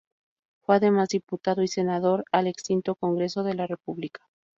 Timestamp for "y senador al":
1.61-2.47